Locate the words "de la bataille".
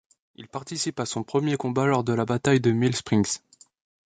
2.03-2.59